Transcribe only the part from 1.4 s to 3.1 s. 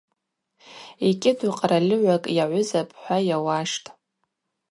къральыгӏвакӏ йагӏвызапӏ